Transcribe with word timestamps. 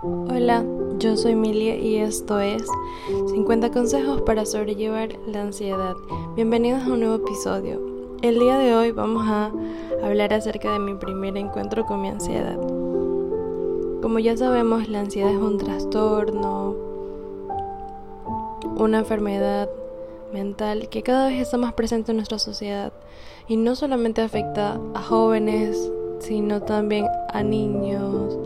Hola, 0.00 0.64
yo 1.00 1.16
soy 1.16 1.34
Milia 1.34 1.74
y 1.76 1.96
esto 1.96 2.38
es 2.38 2.62
50 3.32 3.72
consejos 3.72 4.20
para 4.20 4.46
sobrellevar 4.46 5.08
la 5.26 5.42
ansiedad. 5.42 5.96
Bienvenidos 6.36 6.84
a 6.84 6.92
un 6.92 7.00
nuevo 7.00 7.16
episodio. 7.16 7.80
El 8.22 8.38
día 8.38 8.58
de 8.58 8.76
hoy 8.76 8.92
vamos 8.92 9.26
a 9.26 9.50
hablar 10.00 10.32
acerca 10.32 10.72
de 10.72 10.78
mi 10.78 10.94
primer 10.94 11.36
encuentro 11.36 11.84
con 11.84 12.00
mi 12.00 12.10
ansiedad. 12.10 12.56
Como 14.00 14.20
ya 14.20 14.36
sabemos, 14.36 14.88
la 14.88 15.00
ansiedad 15.00 15.32
es 15.32 15.40
un 15.40 15.58
trastorno, 15.58 16.76
una 18.76 19.00
enfermedad 19.00 19.68
mental 20.32 20.88
que 20.90 21.02
cada 21.02 21.26
vez 21.26 21.40
está 21.40 21.56
más 21.56 21.72
presente 21.72 22.12
en 22.12 22.18
nuestra 22.18 22.38
sociedad 22.38 22.92
y 23.48 23.56
no 23.56 23.74
solamente 23.74 24.22
afecta 24.22 24.80
a 24.94 25.02
jóvenes, 25.02 25.90
sino 26.20 26.62
también 26.62 27.06
a 27.32 27.42
niños, 27.42 28.38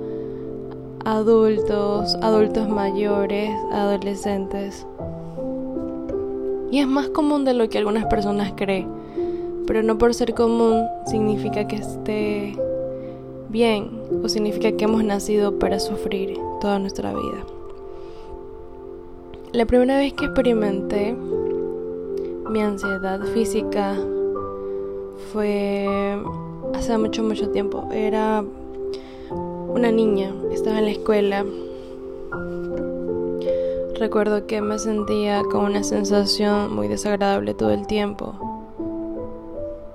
adultos, 1.05 2.17
adultos 2.21 2.69
mayores, 2.69 3.51
adolescentes. 3.73 4.87
Y 6.71 6.79
es 6.79 6.87
más 6.87 7.09
común 7.09 7.45
de 7.45 7.55
lo 7.55 7.69
que 7.69 7.79
algunas 7.79 8.07
personas 8.07 8.53
creen, 8.57 8.89
pero 9.67 9.83
no 9.83 9.99
por 9.99 10.15
ser 10.15 10.35
común 10.35 10.85
significa 11.07 11.67
que 11.67 11.77
esté 11.77 12.57
bien 13.51 13.91
o 14.23 14.29
significa 14.29 14.73
que 14.73 14.85
hemos 14.85 15.05
nacido 15.05 15.59
para 15.59 15.79
sufrir 15.79 16.39
toda 16.61 16.79
nuestra 16.79 17.11
vida. 17.13 17.45
La 19.53 19.67
primera 19.67 19.99
vez 19.99 20.15
que 20.15 20.25
experimenté 20.25 21.15
mi 22.49 22.63
ansiedad 22.63 23.21
física 23.35 23.97
fue 25.33 25.87
hace 26.75 26.97
mucho, 26.97 27.23
mucho 27.23 27.51
tiempo. 27.51 27.87
Era 27.93 28.43
una 29.75 29.91
niña, 29.91 30.35
estaba 30.51 30.79
en 30.79 30.85
la 30.85 30.91
escuela. 30.91 31.45
Recuerdo 33.99 34.47
que 34.47 34.61
me 34.61 34.79
sentía 34.79 35.43
con 35.51 35.65
una 35.65 35.83
sensación 35.83 36.75
muy 36.75 36.89
desagradable 36.89 37.55
todo 37.55 37.71
el 37.71 37.87
tiempo. 37.87 38.35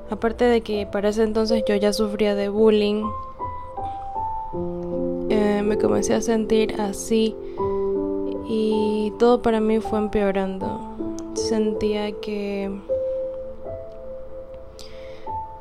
Aparte 0.09 0.45
de 0.45 0.61
que 0.61 0.87
para 0.91 1.09
ese 1.09 1.23
entonces 1.23 1.63
yo 1.67 1.75
ya 1.75 1.93
sufría 1.93 2.33
de 2.33 2.49
bullying, 2.49 3.03
eh, 5.29 5.61
me 5.63 5.77
comencé 5.77 6.13
a 6.13 6.21
sentir 6.21 6.80
así 6.80 7.35
y 8.47 9.13
todo 9.19 9.41
para 9.41 9.59
mí 9.59 9.80
fue 9.80 9.99
empeorando. 9.99 10.80
Sentía 11.33 12.11
que 12.13 12.71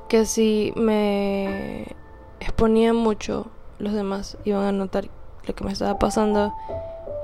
que 0.08 0.24
si 0.24 0.72
me 0.76 1.96
exponía 2.38 2.92
mucho, 2.92 3.46
los 3.78 3.92
demás 3.92 4.36
iban 4.44 4.64
a 4.64 4.72
notar 4.72 5.08
lo 5.46 5.54
que 5.54 5.64
me 5.64 5.72
estaba 5.72 5.98
pasando 5.98 6.52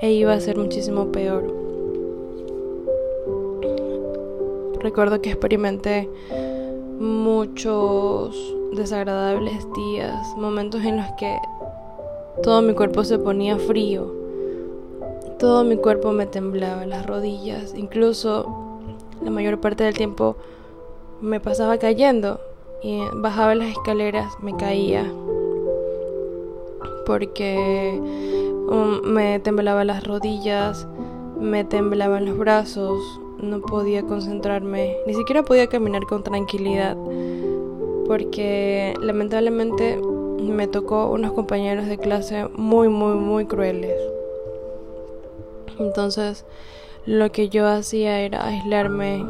e 0.01 0.13
iba 0.13 0.33
a 0.33 0.41
ser 0.41 0.59
muchísimo 0.59 1.13
peor. 1.13 1.45
Recuerdo 4.81 5.23
que 5.23 5.31
experimenté 5.31 6.11
muchos 6.99 8.37
desagradables 8.73 9.67
días, 9.75 10.37
momentos 10.37 10.83
en 10.83 10.97
los 10.97 11.07
que 11.13 11.39
todo 12.43 12.63
mi 12.63 12.75
cuerpo 12.75 13.05
se 13.05 13.19
ponía 13.19 13.59
frío, 13.59 14.13
todo 15.39 15.65
mi 15.65 15.77
cuerpo 15.77 16.13
me 16.13 16.27
temblaba, 16.27 16.87
las 16.87 17.07
rodillas, 17.07 17.75
incluso 17.77 18.79
la 19.23 19.31
mayor 19.31 19.61
parte 19.61 19.85
del 19.85 19.95
tiempo 19.95 20.37
me 21.21 21.39
pasaba 21.39 21.79
cayendo 21.79 22.41
y 22.83 23.01
bajaba 23.15 23.55
las 23.55 23.69
escaleras, 23.69 24.33
me 24.41 24.57
caía 24.57 25.13
porque 27.07 27.99
um, 28.01 29.01
me 29.13 29.39
temblaban 29.41 29.87
las 29.87 30.05
rodillas, 30.05 30.87
me 31.39 31.65
temblaban 31.65 32.27
los 32.27 32.39
brazos, 32.39 32.99
no 33.39 33.61
podía 33.61 34.03
concentrarme, 34.03 34.97
ni 35.07 35.15
siquiera 35.15 35.43
podía 35.43 35.67
caminar 35.67 36.05
con 36.05 36.23
tranquilidad 36.23 36.97
porque 38.07 38.95
lamentablemente 39.01 39.99
me 40.43 40.67
tocó 40.67 41.11
unos 41.11 41.33
compañeros 41.33 41.87
de 41.87 41.99
clase 41.99 42.47
muy 42.55 42.89
muy 42.89 43.15
muy 43.15 43.47
crueles. 43.47 43.97
Entonces 45.79 46.45
lo 47.07 47.33
que 47.33 47.49
yo 47.49 47.67
hacía 47.67 48.21
era 48.21 48.47
aislarme 48.47 49.25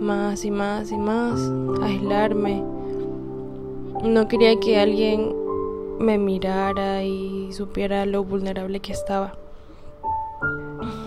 más 0.00 0.44
y 0.44 0.50
más 0.50 0.92
y 0.92 0.96
más, 0.96 1.40
aislarme. 1.82 2.62
No 4.04 4.28
quería 4.28 4.58
que 4.60 4.78
alguien 4.78 5.34
me 5.98 6.18
mirara 6.18 7.02
y 7.02 7.52
supiera 7.52 8.06
lo 8.06 8.24
vulnerable 8.24 8.80
que 8.80 8.92
estaba. 8.92 9.36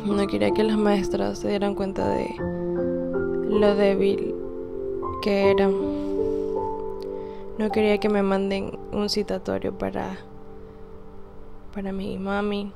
No 0.06 0.28
quería 0.28 0.52
que 0.52 0.64
las 0.64 0.78
maestras 0.78 1.40
se 1.40 1.50
dieran 1.50 1.76
cuenta 1.76 2.08
de 2.10 2.28
lo 2.40 3.76
débil 3.76 4.36
que 5.22 5.52
era. 5.52 5.70
No 7.58 7.70
quería 7.72 7.98
que 8.00 8.10
me 8.10 8.24
manden 8.24 8.78
un 8.92 9.10
citatorio 9.10 9.78
para 9.78 10.18
para 11.74 11.92
mi 11.92 12.18
mami. 12.18 12.72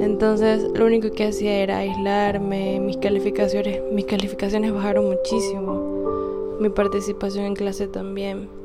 Entonces 0.00 0.70
lo 0.74 0.86
único 0.86 1.10
que 1.10 1.26
hacía 1.26 1.58
era 1.58 1.78
aislarme, 1.78 2.78
mis 2.80 2.98
calificaciones, 2.98 3.82
mis 3.92 4.04
calificaciones 4.04 4.72
bajaron 4.72 5.06
muchísimo, 5.06 6.56
mi 6.60 6.68
participación 6.68 7.46
en 7.46 7.54
clase 7.56 7.88
también. 7.88 8.57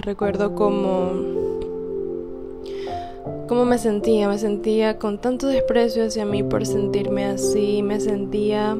Recuerdo 0.00 0.54
cómo, 0.54 1.10
cómo 3.46 3.64
me 3.64 3.78
sentía, 3.78 4.28
me 4.28 4.38
sentía 4.38 4.98
con 4.98 5.18
tanto 5.18 5.46
desprecio 5.46 6.04
hacia 6.04 6.24
mí 6.24 6.42
por 6.42 6.66
sentirme 6.66 7.26
así, 7.26 7.82
me 7.82 8.00
sentía 8.00 8.76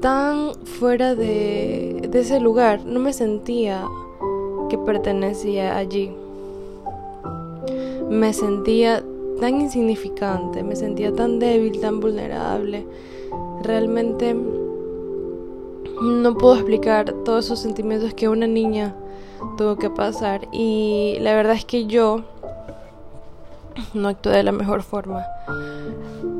tan 0.00 0.54
fuera 0.64 1.14
de, 1.14 2.08
de 2.10 2.20
ese 2.20 2.40
lugar, 2.40 2.84
no 2.84 2.98
me 2.98 3.12
sentía 3.12 3.86
que 4.68 4.78
pertenecía 4.78 5.76
allí 5.76 6.12
me 8.12 8.34
sentía 8.34 9.02
tan 9.40 9.60
insignificante, 9.62 10.62
me 10.62 10.76
sentía 10.76 11.12
tan 11.14 11.38
débil, 11.38 11.80
tan 11.80 11.98
vulnerable. 11.98 12.84
Realmente 13.62 14.36
no 16.02 16.36
puedo 16.36 16.56
explicar 16.56 17.12
todos 17.24 17.46
esos 17.46 17.60
sentimientos 17.60 18.14
que 18.14 18.28
una 18.28 18.46
niña 18.46 18.94
tuvo 19.56 19.76
que 19.76 19.90
pasar 19.90 20.48
y 20.52 21.16
la 21.20 21.34
verdad 21.34 21.54
es 21.54 21.64
que 21.64 21.86
yo 21.86 22.22
no 23.94 24.08
actué 24.08 24.32
de 24.32 24.42
la 24.42 24.52
mejor 24.52 24.82
forma. 24.82 25.24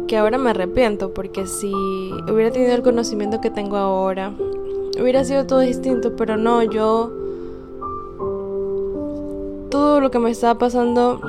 Que 0.07 0.19
ahora 0.19 0.39
me 0.39 0.51
arrepiento 0.51 1.15
porque 1.15 1.47
si 1.47 1.73
hubiera 1.73 2.51
tenido 2.51 2.75
el 2.75 2.83
conocimiento 2.83 3.41
que 3.41 3.51
tengo 3.51 3.77
ahora, 3.77 4.33
hubiera 5.01 5.25
sido 5.25 5.47
todo 5.47 5.61
distinto, 5.61 6.15
pero 6.17 6.37
no, 6.37 6.63
yo 6.63 7.11
todo 9.71 10.01
lo 10.01 10.11
que 10.11 10.19
me 10.19 10.31
estaba 10.31 10.59
pasando 10.59 11.21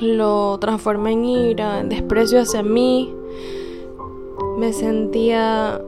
lo 0.00 0.58
transformé 0.58 1.12
en 1.12 1.24
ira, 1.26 1.80
en 1.80 1.88
desprecio 1.90 2.40
hacia 2.40 2.62
mí. 2.62 3.14
Me 4.56 4.72
sentía, 4.72 5.80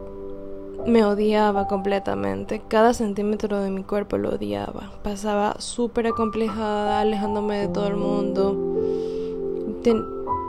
me 0.87 1.05
odiaba 1.05 1.67
completamente. 1.69 2.63
Cada 2.69 2.95
centímetro 2.95 3.61
de 3.61 3.71
mi 3.71 3.83
cuerpo 3.85 4.19
lo 4.19 4.31
odiaba. 4.31 4.91
Pasaba 5.03 5.57
súper 5.59 6.09
acomplejada, 6.09 7.01
alejándome 7.01 7.59
de 7.59 7.69
todo 7.69 7.87
el 7.87 7.97
mundo. 7.97 8.57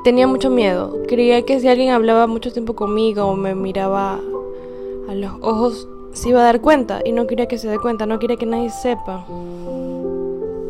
tenía 0.04 0.28
mucho 0.28 0.50
miedo. 0.50 0.98
Creía 1.08 1.44
que 1.44 1.60
si 1.60 1.68
alguien 1.68 1.92
hablaba 1.92 2.28
mucho 2.28 2.52
tiempo 2.52 2.76
conmigo 2.76 3.26
o 3.26 3.36
me 3.36 3.56
miraba 3.56 4.20
a 5.08 5.16
los 5.16 5.34
ojos, 5.42 5.88
se 6.14 6.30
iba 6.30 6.42
a 6.42 6.46
dar 6.46 6.62
cuenta. 6.62 7.02
Y 7.04 7.12
no 7.12 7.28
quería 7.28 7.48
que 7.48 7.58
se 7.58 7.70
dé 7.70 7.79
cuenta, 7.79 8.06
no 8.06 8.20
quería 8.20 8.38
que 8.38 8.46
nadie 8.46 8.70
sepa. 8.70 9.26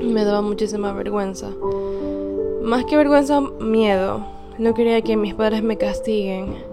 Me 0.02 0.26
daba 0.26 0.42
muchísima 0.42 0.94
vergüenza. 0.94 1.50
Más 2.64 2.86
que 2.86 2.96
vergüenza, 2.96 3.42
miedo. 3.42 4.26
No 4.58 4.74
quería 4.74 5.02
que 5.02 5.18
mis 5.18 5.34
padres 5.34 5.64
me 5.64 5.78
castiguen. 5.78 6.73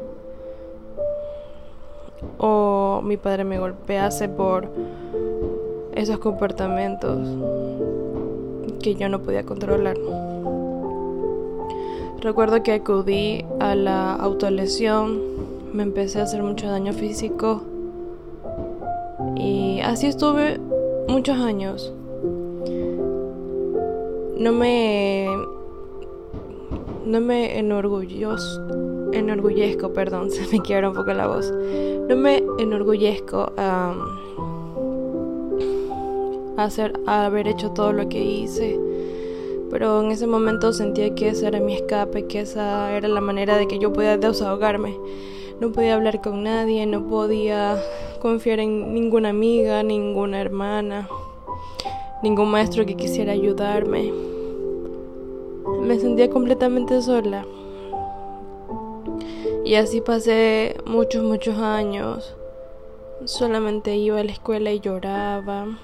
O 2.39 3.01
mi 3.05 3.17
padre 3.17 3.45
me 3.45 3.59
golpease 3.59 4.29
por 4.29 4.69
esos 5.95 6.19
comportamientos 6.19 7.19
que 8.83 8.95
yo 8.95 9.09
no 9.09 9.23
podía 9.23 9.45
controlar. 9.45 9.97
Recuerdo 12.21 12.63
que 12.63 12.73
acudí 12.73 13.45
a 13.61 13.75
la 13.75 14.15
autolesión, 14.15 15.21
me 15.73 15.83
empecé 15.83 16.21
a 16.21 16.25
hacer 16.25 16.43
mucho 16.43 16.69
daño 16.69 16.93
físico 16.93 17.63
y 19.37 19.81
así 19.81 20.07
estuve 20.07 20.61
muchos 21.09 21.39
años. 21.39 21.93
No 24.37 24.53
me 24.53 25.29
no 27.07 27.21
me 27.21 27.59
perdón, 29.95 30.31
se 30.31 30.47
me 30.51 30.63
quiebra 30.63 30.89
un 30.89 30.95
poco 30.95 31.13
la 31.13 31.27
voz. 31.27 31.53
No 32.09 32.17
me 32.17 32.43
enorgullezco 32.59 33.53
hacer, 36.57 36.93
haber 37.07 37.49
hecho 37.49 37.71
todo 37.71 37.93
lo 37.93 38.09
que 38.09 38.23
hice. 38.23 38.79
Pero 39.71 40.01
en 40.01 40.11
ese 40.11 40.27
momento 40.27 40.73
sentía 40.73 41.15
que 41.15 41.29
ese 41.29 41.47
era 41.47 41.61
mi 41.61 41.75
escape, 41.75 42.27
que 42.27 42.41
esa 42.41 42.91
era 42.93 43.09
la 43.09 43.21
manera 43.21 43.57
de 43.57 43.69
que 43.69 43.79
yo 43.79 43.93
podía 43.93 44.17
desahogarme. 44.17 44.97
No 45.61 45.71
podía 45.71 45.95
hablar 45.95 46.21
con 46.21 46.43
nadie, 46.43 46.87
no 46.87 47.07
podía 47.07 47.81
confiar 48.21 48.61
en 48.61 48.93
ninguna 48.95 49.29
amiga, 49.29 49.83
ninguna 49.83 50.41
hermana, 50.41 51.09
ningún 52.23 52.51
maestro 52.51 52.85
que 52.85 52.97
quisiera 52.97 53.33
ayudarme. 53.33 54.13
Me 55.83 55.99
sentía 56.01 56.29
completamente 56.29 57.01
sola. 57.01 57.45
Y 59.65 59.75
así 59.75 60.01
pasé 60.01 60.77
muchos, 60.87 61.23
muchos 61.23 61.59
años. 61.59 62.35
Solamente 63.25 63.97
iba 63.97 64.19
a 64.19 64.25
la 64.25 64.33
escuela 64.33 64.73
y 64.73 64.81
lloraba. 64.81 65.79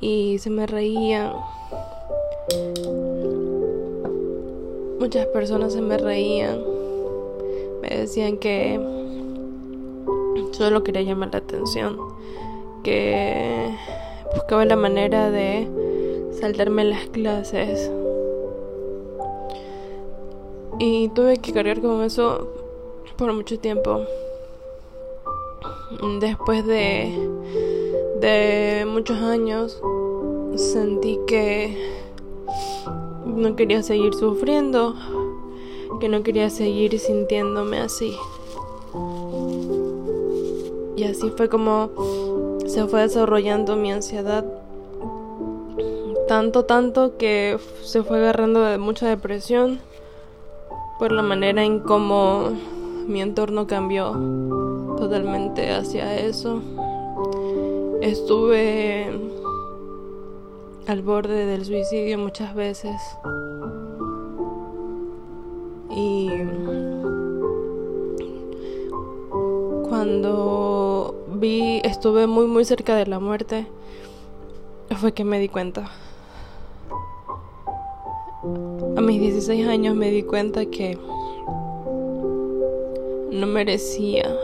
Y 0.00 0.38
se 0.38 0.50
me 0.50 0.66
reían. 0.66 1.32
Muchas 4.98 5.26
personas 5.26 5.72
se 5.72 5.80
me 5.82 5.98
reían. 5.98 6.62
Me 7.82 7.88
decían 7.88 8.38
que 8.38 8.80
solo 10.52 10.84
quería 10.84 11.02
llamar 11.02 11.30
la 11.32 11.38
atención. 11.38 11.98
Que 12.82 13.74
buscaba 14.34 14.64
la 14.64 14.76
manera 14.76 15.30
de 15.30 15.68
saltarme 16.40 16.84
las 16.84 17.06
clases. 17.08 17.90
Y 20.78 21.08
tuve 21.10 21.36
que 21.38 21.52
cargar 21.52 21.80
con 21.80 22.02
eso 22.02 22.48
por 23.16 23.32
mucho 23.32 23.58
tiempo. 23.58 24.04
Después 26.20 26.66
de, 26.66 27.12
de 28.20 28.84
muchos 28.86 29.18
años, 29.18 29.80
sentí 30.56 31.20
que 31.26 31.94
no 33.24 33.54
quería 33.56 33.82
seguir 33.82 34.14
sufriendo, 34.14 34.94
que 36.00 36.08
no 36.08 36.22
quería 36.22 36.50
seguir 36.50 36.98
sintiéndome 36.98 37.78
así. 37.78 38.16
Y 40.96 41.04
así 41.04 41.30
fue 41.36 41.48
como 41.48 41.90
se 42.66 42.86
fue 42.86 43.02
desarrollando 43.02 43.76
mi 43.76 43.92
ansiedad. 43.92 44.44
Tanto, 46.26 46.64
tanto 46.64 47.16
que 47.16 47.58
se 47.82 48.02
fue 48.02 48.18
agarrando 48.18 48.60
de 48.62 48.78
mucha 48.78 49.08
depresión 49.08 49.78
por 50.98 51.12
la 51.12 51.22
manera 51.22 51.64
en 51.64 51.80
cómo 51.80 52.50
mi 53.06 53.20
entorno 53.20 53.66
cambió 53.66 54.12
totalmente 54.96 55.70
hacia 55.72 56.18
eso. 56.18 56.62
Estuve 58.00 59.10
al 60.86 61.02
borde 61.02 61.46
del 61.46 61.64
suicidio 61.64 62.18
muchas 62.18 62.54
veces. 62.54 63.00
Y 65.96 66.28
cuando 69.88 71.14
vi, 71.34 71.80
estuve 71.84 72.26
muy 72.26 72.46
muy 72.46 72.64
cerca 72.64 72.96
de 72.96 73.06
la 73.06 73.20
muerte, 73.20 73.66
fue 74.96 75.12
que 75.12 75.24
me 75.24 75.38
di 75.38 75.48
cuenta. 75.48 75.90
A 78.96 79.00
mis 79.00 79.20
16 79.20 79.66
años 79.66 79.96
me 79.96 80.10
di 80.10 80.22
cuenta 80.22 80.66
que 80.66 80.98
no 83.30 83.46
merecía 83.46 84.36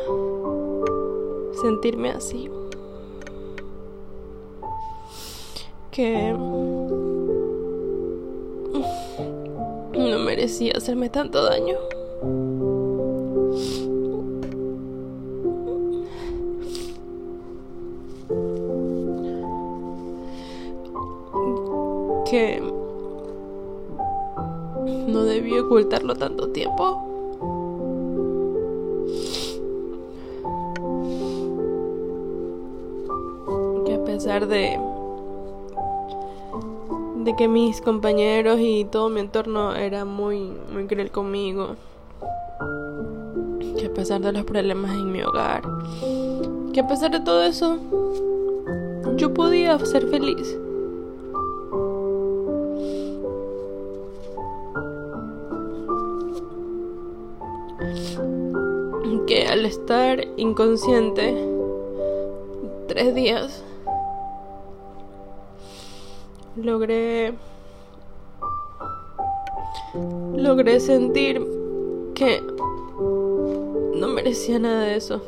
sentirme 1.61 2.08
así. 2.11 2.49
Que 5.91 6.32
no 9.93 10.19
merecía 10.25 10.73
hacerme 10.76 11.11
tanto 11.11 11.44
daño. 11.44 11.76
Que 22.31 22.69
ocultarlo 25.70 26.17
tanto 26.17 26.49
tiempo. 26.49 27.06
Que 33.87 33.94
a 33.94 34.05
pesar 34.05 34.49
de 34.49 34.81
de 37.25 37.37
que 37.37 37.46
mis 37.46 37.81
compañeros 37.82 38.58
y 38.61 38.84
todo 38.84 39.11
mi 39.11 39.20
entorno 39.20 39.76
era 39.76 40.05
muy 40.05 40.52
muy 40.72 40.87
cruel 40.88 41.12
conmigo. 41.12 41.76
Que 43.78 43.87
a 43.87 43.94
pesar 43.94 44.20
de 44.23 44.32
los 44.32 44.44
problemas 44.44 44.90
en 44.90 45.12
mi 45.12 45.23
hogar, 45.23 45.62
que 46.73 46.81
a 46.81 46.88
pesar 46.88 47.12
de 47.12 47.20
todo 47.20 47.44
eso 47.44 47.78
yo 49.16 49.32
podía 49.32 49.78
ser 49.78 50.08
feliz. 50.08 50.58
Al 59.61 59.67
estar 59.67 60.27
inconsciente 60.39 61.35
tres 62.89 63.15
días 63.15 63.62
logré 66.57 67.35
logré 70.35 70.81
sentir 70.81 71.47
que 72.15 72.43
no 73.97 74.09
merecía 74.09 74.59
nada 74.59 74.85
de 74.85 74.97
eso. 74.97 75.21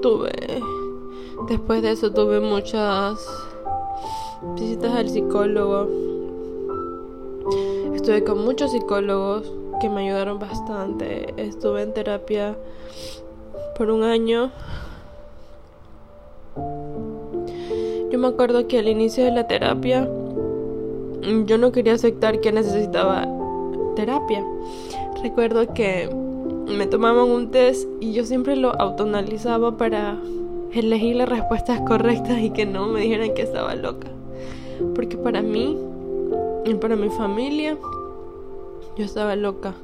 Tuve 0.00 0.32
después 1.46 1.82
de 1.82 1.90
eso 1.90 2.10
tuve 2.10 2.40
muchas 2.40 3.18
visitas 4.54 4.94
al 4.94 5.10
psicólogo. 5.10 5.90
Estuve 7.94 8.24
con 8.24 8.42
muchos 8.42 8.72
psicólogos 8.72 9.52
que 9.82 9.88
me 9.88 10.02
ayudaron 10.02 10.38
bastante. 10.38 11.34
Estuve 11.36 11.82
en 11.82 11.92
terapia 11.92 12.56
por 13.76 13.90
un 13.90 14.04
año. 14.04 14.52
Yo 18.08 18.16
me 18.16 18.28
acuerdo 18.28 18.68
que 18.68 18.78
al 18.78 18.86
inicio 18.86 19.24
de 19.24 19.32
la 19.32 19.48
terapia 19.48 20.08
yo 21.46 21.58
no 21.58 21.72
quería 21.72 21.94
aceptar 21.94 22.40
que 22.40 22.52
necesitaba 22.52 23.26
terapia. 23.96 24.44
Recuerdo 25.20 25.74
que 25.74 26.08
me 26.68 26.86
tomaban 26.86 27.28
un 27.28 27.50
test 27.50 27.88
y 28.00 28.12
yo 28.12 28.24
siempre 28.24 28.54
lo 28.54 28.80
autoanalizaba 28.80 29.76
para 29.76 30.16
elegir 30.72 31.16
las 31.16 31.28
respuestas 31.28 31.80
correctas 31.80 32.38
y 32.38 32.50
que 32.50 32.66
no 32.66 32.86
me 32.86 33.00
dijeran 33.00 33.34
que 33.34 33.42
estaba 33.42 33.74
loca. 33.74 34.06
Porque 34.94 35.16
para 35.16 35.42
mí 35.42 35.76
y 36.66 36.74
para 36.74 36.94
mi 36.94 37.08
familia 37.08 37.76
yo 38.96 39.04
estaba 39.04 39.36
loca. 39.36 39.74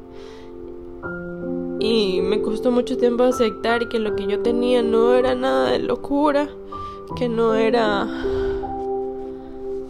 Y 1.80 2.20
me 2.22 2.42
costó 2.42 2.70
mucho 2.70 2.96
tiempo 2.96 3.22
aceptar 3.24 3.88
que 3.88 3.98
lo 3.98 4.16
que 4.16 4.26
yo 4.26 4.40
tenía 4.40 4.82
no 4.82 5.14
era 5.14 5.34
nada 5.34 5.70
de 5.70 5.78
locura, 5.78 6.48
que 7.16 7.28
no 7.28 7.54
era 7.54 8.06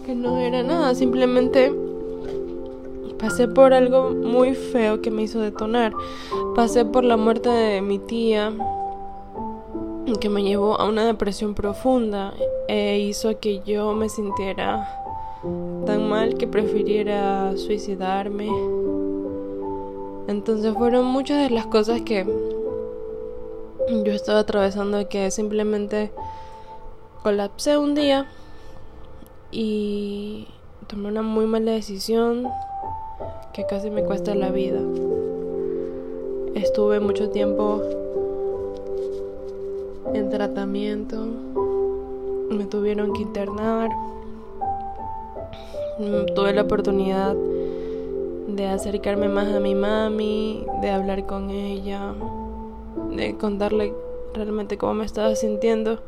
que 0.05 0.15
no 0.15 0.39
era 0.39 0.63
nada, 0.63 0.95
simplemente 0.95 1.73
pasé 3.19 3.49
por 3.49 3.75
algo 3.75 4.11
muy 4.11 4.55
feo 4.55 5.03
que 5.03 5.11
me 5.11 5.23
hizo 5.23 5.41
detonar. 5.41 5.93
Pasé 6.55 6.85
por 6.85 7.05
la 7.05 7.17
muerte 7.17 7.49
de 7.51 7.83
mi 7.83 7.99
tía 7.99 8.53
que 10.21 10.29
me 10.29 10.43
llevó 10.43 10.81
a 10.81 10.89
una 10.89 11.05
depresión 11.05 11.55
profunda 11.55 12.33
e 12.69 12.99
hizo 12.99 13.39
que 13.39 13.61
yo 13.65 13.93
me 13.93 14.09
sintiera 14.09 14.89
tan 15.85 16.09
mal 16.09 16.35
que 16.37 16.47
prefiriera 16.47 17.57
suicidarme. 17.57 18.49
Entonces 20.29 20.75
fueron 20.75 21.07
muchas 21.07 21.43
de 21.49 21.55
las 21.55 21.67
cosas 21.67 22.03
que 22.03 22.27
yo 24.05 24.13
estaba 24.13 24.41
atravesando 24.41 25.09
que 25.09 25.31
simplemente 25.31 26.13
colapsé 27.23 27.79
un 27.79 27.95
día 27.95 28.27
y 29.51 30.47
tomé 30.87 31.09
una 31.09 31.23
muy 31.23 31.47
mala 31.47 31.73
decisión 31.73 32.47
que 33.55 33.65
casi 33.65 33.89
me 33.89 34.05
cuesta 34.05 34.35
la 34.35 34.51
vida. 34.51 34.81
Estuve 36.55 37.01
mucho 37.01 37.31
tiempo 37.31 37.81
en 40.13 40.29
tratamiento, 40.29 41.27
me 42.51 42.67
tuvieron 42.67 43.15
que 43.15 43.23
internar, 43.23 43.89
tuve 46.35 46.53
la 46.53 46.63
oportunidad 46.63 47.35
de 48.49 48.67
acercarme 48.67 49.29
más 49.29 49.55
a 49.55 49.61
mi 49.61 49.75
mami, 49.75 50.65
de 50.81 50.91
hablar 50.91 51.27
con 51.27 51.51
ella, 51.51 52.15
de 53.11 53.37
contarle 53.37 53.93
realmente 54.33 54.79
cómo 54.79 54.95
me 54.95 55.05
estaba 55.05 55.35
sintiendo. 55.35 55.99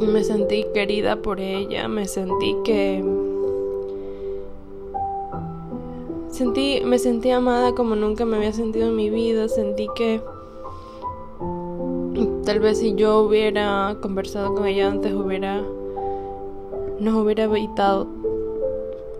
Me 0.00 0.24
sentí 0.24 0.66
querida 0.74 1.16
por 1.16 1.40
ella, 1.40 1.88
me 1.88 2.06
sentí 2.06 2.56
que 2.64 3.04
sentí 6.28 6.82
me 6.84 6.98
sentí 6.98 7.30
amada 7.30 7.72
como 7.74 7.96
nunca 7.96 8.26
me 8.26 8.36
había 8.36 8.52
sentido 8.52 8.88
en 8.88 8.96
mi 8.96 9.10
vida, 9.10 9.48
sentí 9.48 9.88
que 9.94 10.20
tal 12.44 12.60
vez 12.60 12.78
si 12.78 12.94
yo 12.94 13.20
hubiera 13.20 13.96
conversado 14.02 14.54
con 14.54 14.66
ella 14.66 14.88
antes 14.88 15.14
hubiera 15.14 15.62
nos 17.00 17.14
hubiera 17.14 17.44
evitado 17.44 18.06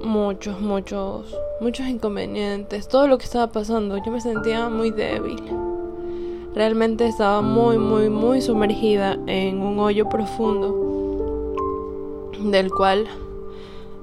muchos, 0.03 0.61
muchos, 0.61 1.37
muchos 1.61 1.87
inconvenientes, 1.87 2.89
todo 2.89 3.09
lo 3.09 3.19
que 3.19 3.25
estaba 3.25 3.49
pasando. 3.49 3.97
Yo 3.99 4.13
me 4.13 4.21
sentía 4.21 4.69
muy 4.69 4.91
débil. 4.91 5.43
Realmente 6.55 7.07
estaba 7.07 7.43
muy, 7.43 7.79
muy, 7.79 8.09
muy 8.09 8.41
sumergida 8.41 9.19
en 9.27 9.61
un 9.61 9.79
hoyo 9.79 10.09
profundo 10.09 10.85
del 12.41 12.71
cual 12.71 13.07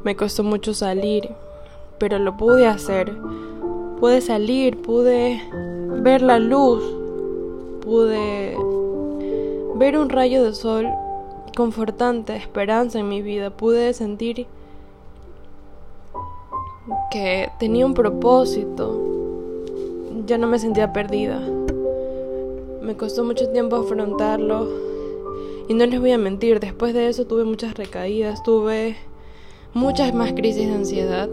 me 0.03 0.15
costó 0.15 0.43
mucho 0.43 0.73
salir, 0.73 1.29
pero 1.97 2.19
lo 2.19 2.37
pude 2.37 2.67
hacer. 2.67 3.11
Pude 3.99 4.21
salir, 4.21 4.81
pude 4.81 5.41
ver 6.01 6.21
la 6.21 6.39
luz, 6.39 6.83
pude 7.81 8.57
ver 9.75 9.97
un 9.97 10.09
rayo 10.09 10.43
de 10.43 10.53
sol 10.53 10.87
confortante, 11.55 12.35
esperanza 12.35 12.99
en 12.99 13.07
mi 13.07 13.21
vida, 13.21 13.49
pude 13.51 13.93
sentir 13.93 14.47
que 17.13 17.51
tenía 17.59 17.85
un 17.85 17.93
propósito, 17.93 18.99
ya 20.25 20.39
no 20.39 20.47
me 20.47 20.57
sentía 20.57 20.91
perdida. 20.91 21.39
Me 22.81 22.97
costó 22.97 23.23
mucho 23.23 23.49
tiempo 23.49 23.75
afrontarlo 23.75 24.67
y 25.67 25.75
no 25.75 25.85
les 25.85 25.99
voy 25.99 26.11
a 26.11 26.17
mentir, 26.17 26.59
después 26.59 26.95
de 26.95 27.07
eso 27.07 27.25
tuve 27.25 27.43
muchas 27.43 27.75
recaídas, 27.75 28.41
tuve 28.41 28.95
muchas 29.75 30.11
más 30.15 30.33
crisis 30.33 30.67
de 30.67 30.73
ansiedad, 30.73 31.29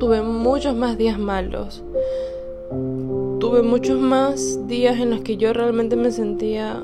tuve 0.00 0.22
muchos 0.22 0.74
más 0.74 0.98
días 0.98 1.16
malos, 1.16 1.84
tuve 3.38 3.62
muchos 3.62 4.00
más 4.00 4.66
días 4.66 4.98
en 4.98 5.10
los 5.10 5.20
que 5.20 5.36
yo 5.36 5.52
realmente 5.52 5.94
me 5.94 6.10
sentía 6.10 6.82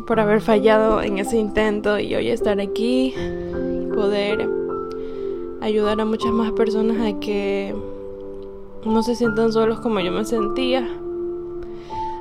por 0.07 0.21
haber 0.21 0.43
fallado 0.43 1.01
en 1.01 1.17
ese 1.19 1.39
intento 1.39 1.99
y 1.99 2.15
hoy 2.15 2.29
estar 2.29 2.61
aquí 2.61 3.15
y 3.17 3.87
poder 3.95 4.54
ayudar 5.65 5.99
a 5.99 6.05
muchas 6.05 6.31
más 6.31 6.53
personas 6.53 7.01
a 7.01 7.19
que 7.21 7.75
no 8.85 9.03
se 9.03 9.17
sientan 9.17 9.51
solos 9.51 9.81
como 9.81 9.99
yo 10.01 10.13
me 10.13 10.27
sentía, 10.27 10.87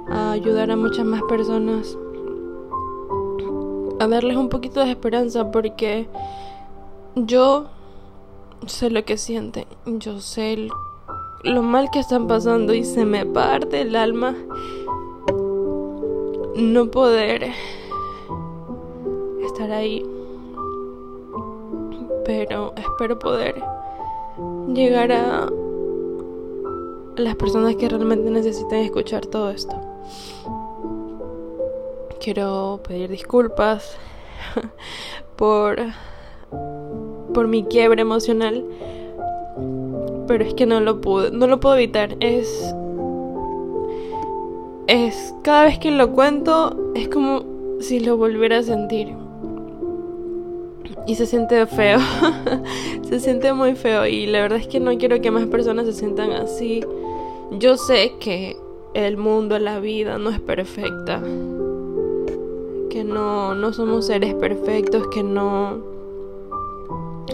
a 0.07 0.31
ayudar 0.31 0.71
a 0.71 0.77
muchas 0.77 1.05
más 1.05 1.21
personas 1.23 1.97
a 3.99 4.07
darles 4.07 4.37
un 4.37 4.47
poquito 4.47 4.79
de 4.79 4.91
esperanza 4.91 5.51
porque 5.51 6.07
yo 7.15 7.65
sé 8.65 8.89
lo 8.89 9.03
que 9.03 9.17
sienten, 9.17 9.65
yo 9.85 10.21
sé 10.21 10.69
lo 11.43 11.61
mal 11.63 11.89
que 11.91 11.99
están 11.99 12.27
pasando 12.27 12.73
y 12.73 12.85
se 12.85 13.03
me 13.03 13.25
parte 13.25 13.81
el 13.81 13.97
alma 13.97 14.35
no 16.55 16.89
poder 16.89 17.51
estar 19.45 19.69
ahí. 19.71 20.12
Pero 22.25 22.73
espero 22.77 23.19
poder 23.19 23.55
llegar 24.73 25.11
a 25.11 25.49
las 27.15 27.35
personas 27.35 27.75
que 27.75 27.89
realmente 27.89 28.29
necesitan 28.29 28.79
escuchar 28.79 29.25
todo 29.25 29.49
esto. 29.49 29.75
Quiero 32.19 32.79
pedir 32.87 33.09
disculpas 33.09 33.97
por 35.35 35.79
por 37.33 37.47
mi 37.47 37.63
quiebre 37.63 38.01
emocional, 38.01 38.63
pero 40.27 40.43
es 40.43 40.53
que 40.53 40.65
no 40.65 40.79
lo 40.79 41.01
pude, 41.01 41.31
no 41.31 41.47
lo 41.47 41.59
puedo 41.59 41.75
evitar. 41.75 42.15
Es 42.19 42.73
es 44.87 45.33
cada 45.43 45.65
vez 45.65 45.79
que 45.79 45.91
lo 45.91 46.11
cuento 46.11 46.91
es 46.93 47.07
como 47.07 47.43
si 47.79 47.99
lo 47.99 48.17
volviera 48.17 48.59
a 48.59 48.63
sentir. 48.63 49.22
Y 51.05 51.15
se 51.15 51.25
siente 51.25 51.65
feo. 51.65 51.99
se 53.09 53.19
siente 53.19 53.53
muy 53.53 53.75
feo 53.75 54.05
y 54.05 54.25
la 54.25 54.41
verdad 54.41 54.59
es 54.59 54.67
que 54.67 54.79
no 54.79 54.97
quiero 54.97 55.21
que 55.21 55.31
más 55.31 55.45
personas 55.47 55.85
se 55.85 55.93
sientan 55.93 56.31
así. 56.31 56.81
Yo 57.59 57.77
sé 57.77 58.13
que 58.19 58.57
el 58.93 59.17
mundo, 59.17 59.59
la 59.59 59.79
vida 59.79 60.17
no 60.17 60.29
es 60.29 60.39
perfecta. 60.39 61.21
Que 62.89 63.03
no 63.03 63.55
no 63.55 63.73
somos 63.73 64.05
seres 64.05 64.33
perfectos, 64.35 65.07
que 65.07 65.23
no 65.23 65.77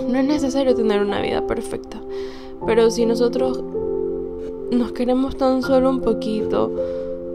no 0.08 0.18
es 0.18 0.26
necesario 0.26 0.74
tener 0.76 1.02
una 1.02 1.22
vida 1.22 1.46
perfecta. 1.46 2.02
Pero 2.66 2.90
si 2.90 3.06
nosotros 3.06 3.64
nos 4.72 4.92
queremos 4.92 5.38
tan 5.38 5.62
solo 5.62 5.90
un 5.90 6.02
poquito, 6.02 6.72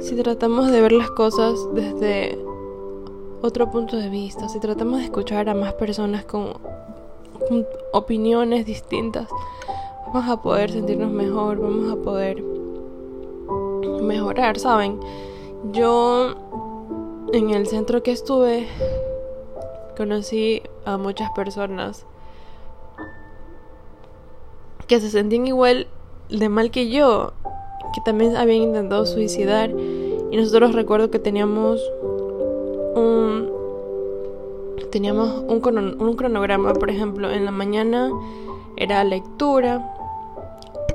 si 0.00 0.14
tratamos 0.16 0.70
de 0.70 0.80
ver 0.80 0.92
las 0.92 1.10
cosas 1.10 1.54
desde 1.74 2.38
otro 3.44 3.70
punto 3.70 3.98
de 3.98 4.08
vista, 4.08 4.48
si 4.48 4.58
tratamos 4.58 5.00
de 5.00 5.04
escuchar 5.04 5.50
a 5.50 5.54
más 5.54 5.74
personas 5.74 6.24
con, 6.24 6.54
opiniones 7.92 8.64
distintas, 8.64 9.28
vamos 10.06 10.30
a 10.30 10.40
poder 10.40 10.70
sentirnos 10.70 11.10
mejor, 11.10 11.58
vamos 11.58 11.92
a 11.92 12.02
poder 12.02 12.42
mejorar, 14.02 14.58
¿saben? 14.58 14.98
Yo 15.72 16.34
en 17.34 17.50
el 17.50 17.66
centro 17.66 18.02
que 18.02 18.12
estuve 18.12 18.66
conocí 19.94 20.62
a 20.86 20.96
muchas 20.96 21.30
personas 21.32 22.06
que 24.86 25.00
se 25.00 25.10
sentían 25.10 25.46
igual 25.46 25.86
de 26.30 26.48
mal 26.48 26.70
que 26.70 26.88
yo 26.88 27.32
que 27.94 28.00
también 28.00 28.36
habían 28.36 28.62
intentado 28.62 29.04
suicidar 29.04 29.70
y 29.70 30.36
nosotros 30.36 30.74
recuerdo 30.74 31.10
que 31.10 31.18
teníamos 31.18 31.80
un 32.94 33.52
teníamos 34.90 35.44
un, 35.48 36.00
un 36.00 36.16
cronograma, 36.16 36.72
por 36.74 36.88
ejemplo, 36.88 37.30
en 37.30 37.44
la 37.44 37.50
mañana 37.50 38.12
era 38.76 39.02
lectura, 39.02 39.92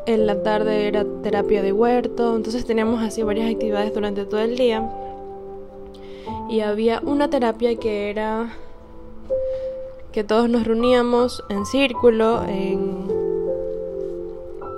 en 0.06 0.26
la 0.26 0.42
tarde 0.42 0.88
era 0.88 1.06
terapia 1.22 1.62
de 1.62 1.74
huerto, 1.74 2.36
entonces 2.36 2.66
teníamos 2.66 3.04
así 3.04 3.24
varias 3.24 3.52
actividades 3.52 3.94
durante 3.94 4.26
todo 4.26 4.40
el 4.40 4.58
día. 4.58 4.90
Y 6.50 6.62
había 6.62 7.02
una 7.04 7.30
terapia 7.30 7.76
que 7.76 8.10
era 8.10 8.54
que 10.12 10.24
todos 10.24 10.50
nos 10.50 10.66
reuníamos 10.66 11.44
en 11.50 11.66
círculo, 11.66 12.44
en 12.46 13.08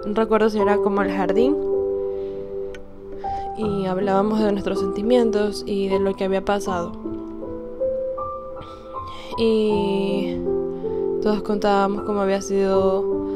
no 0.05 0.13
recuerdo 0.15 0.49
si 0.49 0.59
era 0.59 0.77
como 0.77 1.01
el 1.03 1.11
jardín 1.11 1.55
y 3.57 3.85
hablábamos 3.85 4.39
de 4.39 4.51
nuestros 4.51 4.79
sentimientos 4.79 5.63
y 5.65 5.87
de 5.87 5.99
lo 5.99 6.15
que 6.15 6.23
había 6.23 6.43
pasado. 6.43 7.10
Y 9.37 10.37
todos 11.21 11.41
contábamos 11.43 12.03
cómo 12.03 12.21
había 12.21 12.41
sido 12.41 13.27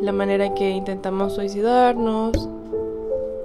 la 0.00 0.12
manera 0.12 0.54
que 0.54 0.70
intentamos 0.70 1.34
suicidarnos 1.34 2.48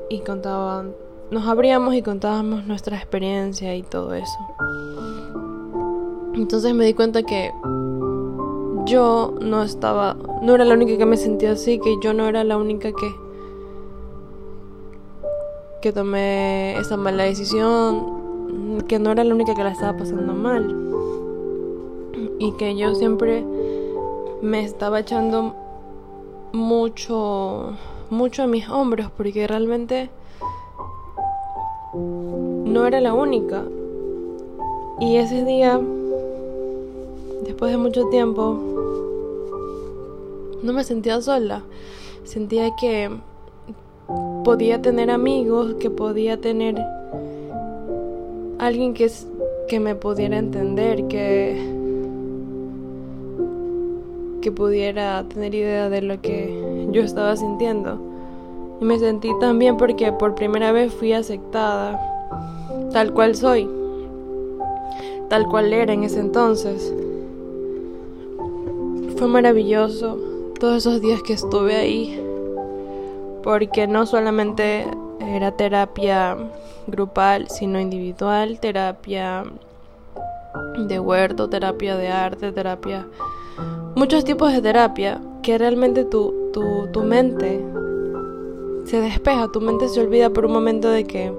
y 0.10 0.20
contaban, 0.20 0.94
nos 1.32 1.48
abríamos 1.48 1.96
y 1.96 2.02
contábamos 2.02 2.66
nuestra 2.66 2.98
experiencia 2.98 3.76
y 3.76 3.84
todo 3.84 4.14
eso. 4.14 4.38
Entonces 6.34 6.74
me 6.74 6.86
di 6.86 6.94
cuenta 6.94 7.24
que 7.24 7.52
yo 8.86 9.34
no 9.42 9.64
estaba, 9.64 10.16
no 10.42 10.56
era 10.56 10.66
la 10.66 10.76
única 10.76 10.98
que 10.98 11.06
me 11.06 11.18
sentía 11.18 11.54
así, 11.54 11.80
que 11.80 11.96
yo 12.02 12.14
no 12.14 12.28
era 12.28 12.44
la 12.44 12.58
única 12.58 12.92
que 12.92 13.26
que 15.82 15.94
tomé 15.94 16.76
esa 16.80 16.98
mala 16.98 17.26
decisión, 17.26 18.82
que 18.88 18.98
no 18.98 19.12
era 19.12 19.24
la 19.24 19.36
única 19.36 19.54
que 19.54 19.64
la 19.64 19.70
estaba 19.70 19.96
pasando 19.96 20.34
mal. 20.34 20.85
Y 22.40 22.52
que 22.54 22.76
yo 22.76 22.96
siempre 22.96 23.44
me 24.42 24.64
estaba 24.64 25.00
echando 25.00 25.56
mucho, 26.52 27.74
mucho 28.10 28.44
a 28.44 28.48
mis 28.48 28.70
hombros, 28.70 29.10
porque 29.16 29.48
realmente 29.48 30.10
no 31.94 32.86
era 32.86 33.02
la 33.02 33.14
única. 33.14 33.64
Y 35.00 35.18
ese 35.18 35.44
día, 35.44 35.80
después 37.44 37.72
de 37.72 37.78
mucho 37.78 38.08
tiempo, 38.10 38.60
no 40.64 40.74
me 40.74 40.84
sentía 40.84 41.22
sola. 41.22 41.64
Sentía 42.24 42.76
que 42.76 43.10
podía 44.44 44.82
tener 44.82 45.12
amigos, 45.12 45.76
que 45.76 45.90
podía 45.90 46.40
tener 46.40 46.76
alguien 48.58 48.94
que, 48.94 49.12
que 49.68 49.80
me 49.80 49.96
pudiera 49.96 50.38
entender, 50.38 51.08
que, 51.08 51.75
que 54.46 54.52
pudiera 54.52 55.24
tener 55.28 55.56
idea 55.56 55.90
de 55.90 56.04
lo 56.04 56.22
que 56.22 56.88
yo 56.92 57.02
estaba 57.02 57.36
sintiendo. 57.36 57.98
Y 58.80 58.86
me 58.86 59.00
sentí 59.00 59.32
tan 59.40 59.58
bien 59.58 59.76
porque 59.76 60.12
por 60.12 60.36
primera 60.36 60.72
vez 60.72 60.94
fui 60.94 61.14
aceptada, 61.14 62.00
tal 62.94 63.12
cual 63.12 63.34
soy, 63.34 63.68
tal 65.30 65.48
cual 65.48 65.74
era 65.74 65.94
en 65.94 66.04
ese 66.04 66.20
entonces. 66.20 66.94
Fue 69.18 69.28
maravilloso 69.28 70.20
todos 70.60 70.78
esos 70.78 71.02
días 71.02 71.24
que 71.24 71.34
estuve 71.34 71.76
ahí, 71.76 72.24
porque 73.42 73.88
no 73.88 74.06
solamente 74.06 74.86
era 75.22 75.54
terapia 75.54 76.38
grupal, 76.86 77.50
sino 77.50 77.80
individual, 77.80 78.60
terapia 78.60 79.44
de 80.78 81.00
huerto, 81.00 81.50
terapia 81.50 81.98
de 81.98 82.10
arte, 82.10 82.52
terapia... 82.52 83.08
Muchos 83.96 84.26
tipos 84.26 84.52
de 84.52 84.62
terapia 84.62 85.22
que 85.42 85.58
realmente 85.58 86.04
tu, 86.04 86.52
tu, 86.52 86.88
tu 86.92 87.04
mente 87.04 87.64
se 88.84 89.00
despeja, 89.00 89.50
tu 89.52 89.62
mente 89.62 89.88
se 89.88 90.02
olvida 90.02 90.30
por 90.30 90.46
un 90.46 90.52
momento 90.52 90.90
de 90.90 91.06
que 91.06 91.32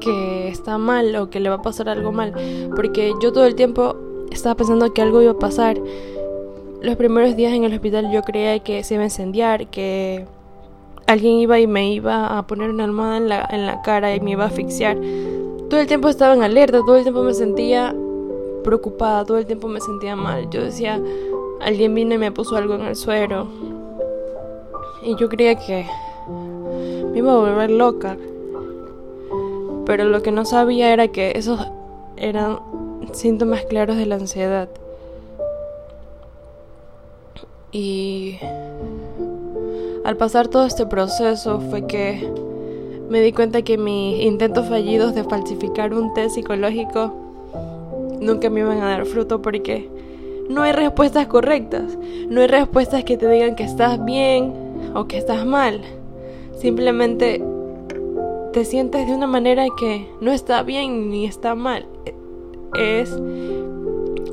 que 0.00 0.48
está 0.48 0.76
mal 0.76 1.14
o 1.16 1.30
que 1.30 1.38
le 1.38 1.48
va 1.48 1.56
a 1.56 1.62
pasar 1.62 1.88
algo 1.88 2.10
mal, 2.10 2.32
porque 2.74 3.12
yo 3.22 3.32
todo 3.32 3.46
el 3.46 3.54
tiempo 3.54 3.96
estaba 4.32 4.56
pensando 4.56 4.92
que 4.92 5.02
algo 5.02 5.22
iba 5.22 5.32
a 5.32 5.38
pasar. 5.38 5.78
Los 6.82 6.96
primeros 6.96 7.36
días 7.36 7.52
en 7.52 7.62
el 7.62 7.72
hospital 7.72 8.10
yo 8.10 8.22
creía 8.22 8.58
que 8.58 8.82
se 8.82 8.94
iba 8.94 9.02
a 9.04 9.06
incendiar, 9.06 9.68
que 9.68 10.24
alguien 11.06 11.34
iba 11.34 11.60
y 11.60 11.66
me 11.66 11.92
iba 11.92 12.38
a 12.38 12.46
poner 12.46 12.70
una 12.70 12.84
almohada 12.84 13.16
en 13.18 13.28
la, 13.28 13.48
en 13.50 13.66
la 13.66 13.82
cara 13.82 14.14
y 14.16 14.20
me 14.20 14.32
iba 14.32 14.44
a 14.44 14.48
asfixiar. 14.48 14.96
Todo 15.70 15.80
el 15.80 15.86
tiempo 15.86 16.08
estaba 16.08 16.34
en 16.34 16.42
alerta, 16.42 16.78
todo 16.78 16.96
el 16.96 17.02
tiempo 17.02 17.22
me 17.22 17.34
sentía 17.34 17.94
preocupada, 18.64 19.24
todo 19.24 19.38
el 19.38 19.46
tiempo 19.46 19.68
me 19.68 19.80
sentía 19.80 20.16
mal. 20.16 20.48
Yo 20.50 20.62
decía, 20.62 21.00
alguien 21.60 21.94
vino 21.94 22.14
y 22.14 22.18
me 22.18 22.32
puso 22.32 22.56
algo 22.56 22.74
en 22.74 22.82
el 22.82 22.96
suero. 22.96 23.48
Y 25.02 25.16
yo 25.16 25.28
creía 25.28 25.54
que 25.56 25.86
me 27.12 27.18
iba 27.18 27.32
a 27.32 27.36
volver 27.36 27.70
loca. 27.70 28.16
Pero 29.86 30.04
lo 30.04 30.22
que 30.22 30.32
no 30.32 30.44
sabía 30.44 30.92
era 30.92 31.08
que 31.08 31.32
esos 31.34 31.66
eran 32.16 32.58
síntomas 33.12 33.64
claros 33.64 33.96
de 33.96 34.06
la 34.06 34.16
ansiedad. 34.16 34.68
Y 37.72 38.38
al 40.04 40.16
pasar 40.16 40.48
todo 40.48 40.64
este 40.64 40.86
proceso 40.86 41.60
fue 41.70 41.86
que 41.86 42.30
me 43.08 43.20
di 43.20 43.32
cuenta 43.32 43.62
que 43.62 43.78
mis 43.78 44.22
intentos 44.22 44.68
fallidos 44.68 45.14
de 45.14 45.24
falsificar 45.24 45.94
un 45.94 46.12
test 46.14 46.34
psicológico 46.34 47.27
nunca 48.20 48.50
me 48.50 48.60
iban 48.60 48.80
a 48.80 48.88
dar 48.88 49.06
fruto 49.06 49.42
porque 49.42 49.88
no 50.48 50.62
hay 50.62 50.72
respuestas 50.72 51.26
correctas, 51.26 51.98
no 52.28 52.40
hay 52.40 52.46
respuestas 52.46 53.04
que 53.04 53.16
te 53.16 53.28
digan 53.28 53.54
que 53.54 53.64
estás 53.64 54.04
bien 54.04 54.52
o 54.94 55.06
que 55.06 55.18
estás 55.18 55.44
mal. 55.44 55.80
Simplemente 56.56 57.42
te 58.52 58.64
sientes 58.64 59.06
de 59.06 59.14
una 59.14 59.26
manera 59.26 59.66
que 59.78 60.08
no 60.20 60.32
está 60.32 60.62
bien 60.62 61.10
ni 61.10 61.26
está 61.26 61.54
mal. 61.54 61.86
Es 62.74 63.16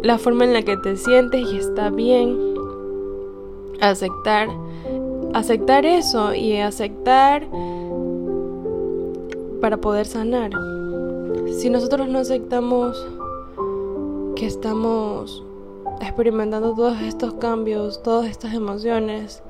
la 0.01 0.17
forma 0.17 0.45
en 0.45 0.53
la 0.53 0.61
que 0.61 0.77
te 0.77 0.97
sientes 0.97 1.51
y 1.51 1.57
está 1.57 1.89
bien 1.89 2.37
aceptar 3.81 4.49
aceptar 5.35 5.85
eso 5.85 6.33
y 6.33 6.55
aceptar 6.57 7.45
para 9.59 9.77
poder 9.77 10.05
sanar. 10.05 10.51
Si 11.59 11.69
nosotros 11.69 12.07
no 12.07 12.19
aceptamos 12.19 12.95
que 14.35 14.45
estamos 14.45 15.43
experimentando 16.01 16.73
todos 16.73 17.01
estos 17.01 17.35
cambios, 17.35 18.03
todas 18.03 18.29
estas 18.29 18.53
emociones, 18.53 19.41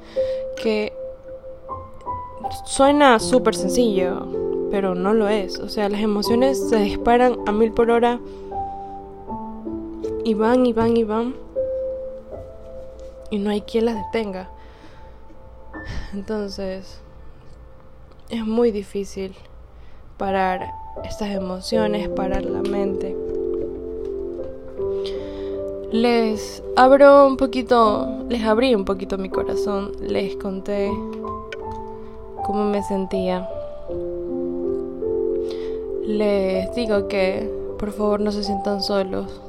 que 0.61 0.93
suena 2.65 3.19
súper 3.19 3.55
sencillo, 3.55 4.27
pero 4.71 4.95
no 4.95 5.13
lo 5.13 5.27
es. 5.27 5.59
O 5.59 5.69
sea, 5.69 5.89
las 5.89 6.01
emociones 6.01 6.69
se 6.69 6.77
disparan 6.77 7.37
a 7.45 7.51
mil 7.51 7.71
por 7.71 7.89
hora 7.89 8.19
y 10.23 10.33
van 10.33 10.65
y 10.65 10.73
van 10.73 10.97
y 10.97 11.03
van 11.03 11.35
y 13.29 13.37
no 13.37 13.49
hay 13.49 13.61
quien 13.61 13.85
las 13.85 13.95
detenga. 13.95 14.49
Entonces, 16.13 16.99
es 18.29 18.45
muy 18.45 18.71
difícil 18.71 19.35
parar 20.17 20.71
estas 21.03 21.29
emociones, 21.29 22.07
parar 22.09 22.43
la 22.45 22.61
mente. 22.61 23.15
Les 25.95 26.61
abro 26.75 27.25
un 27.25 27.37
poquito, 27.37 28.25
les 28.27 28.43
abrí 28.43 28.75
un 28.75 28.83
poquito 28.83 29.17
mi 29.17 29.29
corazón, 29.29 29.93
les 30.01 30.35
conté 30.35 30.91
cómo 32.43 32.65
me 32.65 32.83
sentía. 32.83 33.47
Les 36.05 36.75
digo 36.75 37.07
que 37.07 37.49
por 37.79 37.93
favor 37.93 38.19
no 38.19 38.33
se 38.33 38.43
sientan 38.43 38.83
solos, 38.83 39.39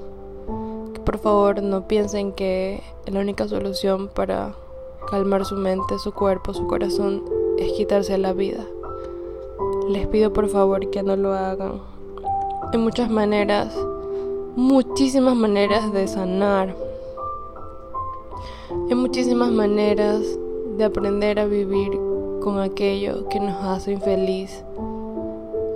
que 0.94 1.00
por 1.00 1.18
favor 1.18 1.64
no 1.64 1.88
piensen 1.88 2.30
que 2.30 2.80
la 3.06 3.18
única 3.18 3.48
solución 3.48 4.06
para 4.06 4.54
calmar 5.10 5.44
su 5.46 5.56
mente, 5.56 5.98
su 5.98 6.12
cuerpo, 6.12 6.54
su 6.54 6.68
corazón, 6.68 7.24
es 7.58 7.72
quitarse 7.72 8.18
la 8.18 8.32
vida. 8.32 8.64
Les 9.88 10.06
pido 10.06 10.32
por 10.32 10.48
favor 10.48 10.90
que 10.90 11.02
no 11.02 11.16
lo 11.16 11.32
hagan. 11.32 11.80
Hay 12.72 12.78
muchas 12.78 13.10
maneras, 13.10 13.76
muchísimas 14.56 15.36
maneras 15.36 15.92
de 15.92 16.08
sanar. 16.08 16.74
Hay 18.88 18.94
muchísimas 18.94 19.50
maneras 19.52 20.22
de 20.76 20.84
aprender 20.84 21.38
a 21.38 21.44
vivir 21.44 21.92
con 22.40 22.58
aquello 22.58 23.28
que 23.28 23.38
nos 23.38 23.62
hace 23.62 23.92
infeliz. 23.92 24.64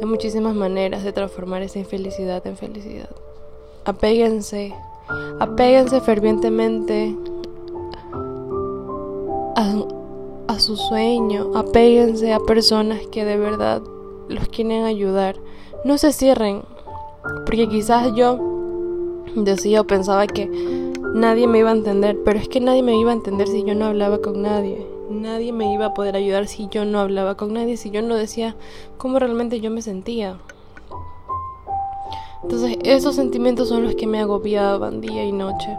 Hay 0.01 0.07
muchísimas 0.07 0.55
maneras 0.55 1.05
de 1.05 1.13
transformar 1.13 1.63
esa 1.63 1.79
infelicidad 1.79 2.45
en 2.47 2.57
felicidad. 2.57 3.11
Apéguense, 3.85 4.73
apéguense 5.39 6.01
fervientemente 6.01 7.15
a, 9.57 10.59
su 10.59 10.77
sueño, 10.77 11.53
apéguense 11.55 12.35
a 12.35 12.41
personas 12.41 13.07
que 13.07 13.25
de 13.25 13.37
verdad 13.39 13.83
los 14.29 14.49
quieren 14.49 14.85
ayudar. 14.85 15.37
No 15.85 15.97
se 15.97 16.13
cierren, 16.13 16.63
porque 17.47 17.67
quizás 17.69 18.15
yo 18.15 18.50
decía 19.35 19.81
o 19.81 19.85
pensaba 19.85 20.27
que 20.27 20.49
nadie 21.15 21.47
me 21.47 21.59
iba 21.59 21.71
a 21.71 21.75
entender, 21.75 22.19
pero 22.25 22.39
es 22.39 22.49
que 22.49 22.61
nadie 22.61 22.83
me 22.83 22.99
iba 22.99 23.11
a 23.11 23.15
entender 23.15 23.49
si 23.49 23.65
yo 23.65 23.75
no 23.75 23.87
hablaba 23.87 24.19
con 24.19 24.43
nadie. 24.43 24.87
Nadie 25.11 25.53
me 25.53 25.73
iba 25.73 25.87
a 25.87 25.95
poder 25.95 26.17
ayudar 26.17 26.47
si 26.47 26.69
yo 26.69 26.85
no 26.85 27.01
hablaba 27.01 27.37
con 27.37 27.53
nadie, 27.53 27.77
si 27.77 27.91
yo 27.91 28.01
no 28.01 28.15
decía 28.15 28.55
cómo 28.97 29.19
realmente 29.19 29.61
yo 29.61 29.71
me 29.71 29.83
sentía. 29.83 30.37
Entonces 32.43 32.79
esos 32.85 33.17
sentimientos 33.17 33.69
son 33.69 33.85
los 33.85 33.97
que 33.97 34.07
me 34.07 34.21
agobiaban 34.21 35.01
día 35.01 35.25
y 35.25 35.33
noche. 35.33 35.77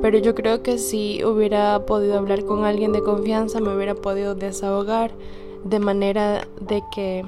Pero 0.00 0.18
yo 0.18 0.34
creo 0.34 0.62
que 0.62 0.78
si 0.78 1.22
hubiera 1.24 1.84
podido 1.84 2.16
hablar 2.16 2.44
con 2.44 2.64
alguien 2.64 2.92
de 2.92 3.02
confianza, 3.02 3.60
me 3.60 3.74
hubiera 3.74 3.94
podido 3.94 4.34
desahogar 4.34 5.12
de 5.64 5.78
manera 5.78 6.48
de 6.60 6.82
que 6.90 7.24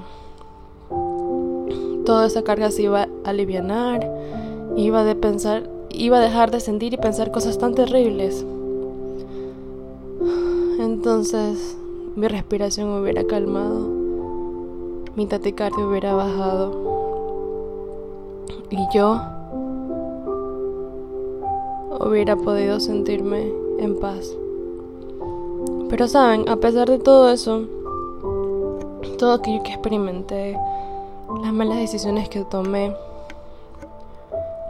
toda 2.06 2.26
esa 2.26 2.42
carga 2.42 2.70
se 2.70 2.82
iba 2.82 3.02
a 3.02 3.30
aliviar, 3.30 4.10
iba 4.76 5.04
de 5.04 5.14
pensar, 5.14 5.68
iba 5.90 6.18
a 6.18 6.20
dejar 6.20 6.50
de 6.50 6.60
sentir 6.60 6.94
y 6.94 6.96
pensar 6.96 7.30
cosas 7.30 7.58
tan 7.58 7.74
terribles. 7.74 8.44
Entonces 10.78 11.76
mi 12.16 12.28
respiración 12.28 12.90
hubiera 12.90 13.24
calmado, 13.24 13.88
mi 15.16 15.26
taquicardia 15.26 15.86
hubiera 15.86 16.14
bajado 16.14 16.72
y 18.70 18.78
yo 18.94 19.20
hubiera 22.00 22.36
podido 22.36 22.80
sentirme 22.80 23.52
en 23.78 23.98
paz. 24.00 24.34
Pero 25.88 26.08
saben, 26.08 26.48
a 26.48 26.56
pesar 26.56 26.88
de 26.88 26.98
todo 26.98 27.30
eso, 27.30 27.64
todo 29.18 29.34
aquello 29.34 29.62
que 29.62 29.72
experimenté, 29.72 30.58
las 31.42 31.52
malas 31.52 31.76
decisiones 31.76 32.28
que 32.28 32.44
tomé, 32.44 32.94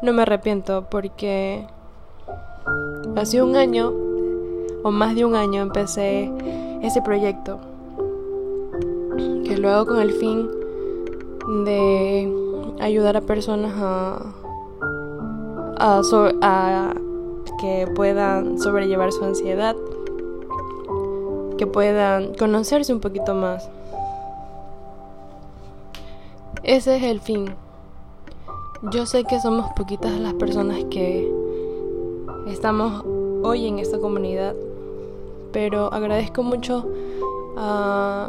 no 0.03 0.13
me 0.13 0.23
arrepiento 0.23 0.87
porque 0.91 1.65
hace 3.17 3.41
un 3.41 3.57
año 3.57 3.93
o 4.83 4.91
más 4.91 5.15
de 5.15 5.25
un 5.25 5.37
año 5.37 5.63
empecé 5.63 6.31
ese 6.83 7.01
proyecto 7.03 7.61
que 9.45 9.57
luego 9.57 9.87
con 9.87 10.01
el 10.01 10.13
fin 10.13 10.51
de 11.65 12.33
ayudar 12.81 13.17
a 13.17 13.21
personas 13.21 13.73
a, 13.77 14.35
a, 15.79 16.03
a 16.43 16.95
que 17.61 17.87
puedan 17.95 18.59
sobrellevar 18.59 19.13
su 19.13 19.25
ansiedad, 19.25 19.77
que 21.59 21.67
puedan 21.69 22.35
conocerse 22.35 22.93
un 22.93 22.99
poquito 22.99 23.35
más. 23.35 23.69
Ese 26.65 26.97
es 26.97 27.03
el 27.05 27.21
fin. 27.21 27.55
Yo 28.91 29.07
sé 29.07 29.23
que 29.23 29.39
somos 29.39 29.71
poquitas 29.77 30.19
las 30.19 30.35
personas 30.35 30.83
que 30.91 31.33
estamos 32.49 33.05
hoy 33.45 33.69
en 33.69 33.79
esta 33.79 33.99
comunidad, 33.99 34.57
pero 35.53 35.93
agradezco 35.93 36.43
mucho 36.43 36.85
a 37.57 38.29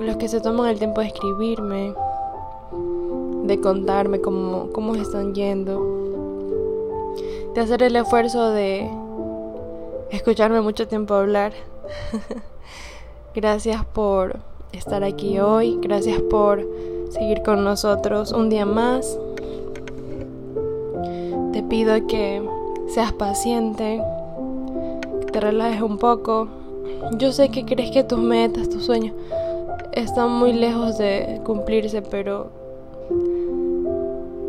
los 0.00 0.16
que 0.16 0.26
se 0.26 0.40
toman 0.40 0.68
el 0.70 0.78
tiempo 0.80 1.02
de 1.02 1.06
escribirme, 1.06 1.94
de 3.44 3.60
contarme 3.60 4.20
cómo, 4.20 4.70
cómo 4.72 4.96
están 4.96 5.32
yendo, 5.36 7.14
de 7.54 7.60
hacer 7.60 7.84
el 7.84 7.94
esfuerzo 7.94 8.50
de 8.50 8.90
escucharme 10.10 10.60
mucho 10.62 10.88
tiempo 10.88 11.14
hablar. 11.14 11.52
gracias 13.36 13.84
por 13.84 14.40
estar 14.72 15.04
aquí 15.04 15.38
hoy, 15.38 15.78
gracias 15.80 16.20
por 16.22 16.66
seguir 17.10 17.42
con 17.44 17.62
nosotros 17.62 18.32
un 18.32 18.50
día 18.50 18.66
más. 18.66 19.16
Te 21.58 21.64
pido 21.64 22.06
que 22.06 22.40
seas 22.86 23.12
paciente, 23.12 24.00
que 25.22 25.32
te 25.32 25.40
relajes 25.40 25.82
un 25.82 25.98
poco. 25.98 26.46
Yo 27.18 27.32
sé 27.32 27.48
que 27.48 27.64
crees 27.64 27.90
que 27.90 28.04
tus 28.04 28.20
metas, 28.20 28.68
tus 28.68 28.84
sueños 28.84 29.12
están 29.90 30.30
muy 30.30 30.52
lejos 30.52 30.98
de 30.98 31.40
cumplirse, 31.44 32.00
pero 32.00 32.50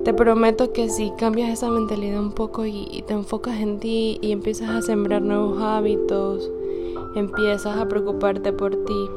te 0.03 0.13
prometo 0.13 0.71
que 0.71 0.87
si 0.87 1.09
cambias 1.17 1.49
esa 1.49 1.71
mentalidad 1.71 2.19
un 2.19 2.31
poco 2.31 2.67
y, 2.67 3.03
te 3.07 3.13
enfocas 3.13 3.59
en 3.59 3.79
ti 3.79 4.19
y 4.21 4.31
empiezas 4.31 4.69
a 4.69 4.83
sembrar 4.83 5.23
nuevos 5.23 5.59
hábitos, 5.63 6.51
empiezas 7.15 7.75
a 7.75 7.87
preocuparte 7.87 8.53
por 8.53 8.75
ti, 8.85 9.09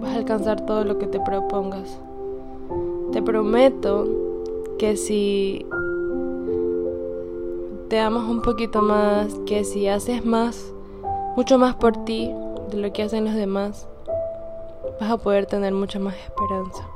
vas 0.00 0.12
a 0.12 0.18
alcanzar 0.18 0.64
todo 0.64 0.84
lo 0.84 0.96
que 0.96 1.08
te 1.08 1.18
propongas. 1.18 1.98
Te 3.10 3.20
prometo 3.20 4.06
que 4.78 4.96
si 4.96 5.66
te 7.88 7.98
amas 7.98 8.28
un 8.28 8.42
poquito 8.42 8.82
más, 8.82 9.34
que 9.46 9.64
si 9.64 9.88
haces 9.88 10.24
más, 10.24 10.72
mucho 11.36 11.58
más 11.58 11.74
por 11.74 12.04
ti 12.04 12.30
de 12.70 12.76
lo 12.76 12.92
que 12.92 13.02
hacen 13.02 13.24
los 13.24 13.34
demás, 13.34 13.88
vas 15.00 15.10
a 15.10 15.16
poder 15.16 15.46
tener 15.46 15.72
mucha 15.72 15.98
más 15.98 16.14
esperanza. 16.16 16.86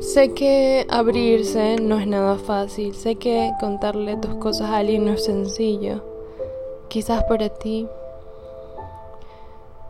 Sé 0.00 0.34
que 0.34 0.86
abrirse 0.90 1.76
no 1.80 1.98
es 1.98 2.06
nada 2.06 2.36
fácil, 2.36 2.94
sé 2.94 3.16
que 3.16 3.52
contarle 3.58 4.18
tus 4.18 4.34
cosas 4.34 4.68
a 4.68 4.78
alguien 4.78 5.06
no 5.06 5.12
es 5.12 5.24
sencillo. 5.24 6.04
Quizás 6.88 7.24
para 7.24 7.48
ti 7.48 7.88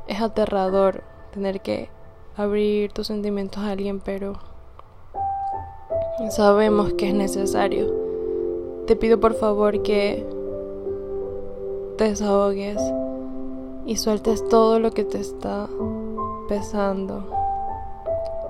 es 0.06 0.20
aterrador 0.20 1.02
tener 1.32 1.60
que 1.62 1.88
abrir 2.36 2.92
tus 2.92 3.08
sentimientos 3.08 3.64
a 3.64 3.72
alguien, 3.72 3.98
pero 3.98 4.34
sabemos 6.30 6.92
que 6.92 7.08
es 7.08 7.14
necesario. 7.14 8.03
Te 8.86 8.96
pido 8.96 9.18
por 9.18 9.34
favor 9.34 9.82
que 9.82 10.26
te 11.96 12.04
desahogues 12.04 12.78
y 13.86 13.96
sueltes 13.96 14.46
todo 14.48 14.78
lo 14.78 14.92
que 14.92 15.04
te 15.04 15.18
está 15.18 15.68
pesando. 16.48 17.24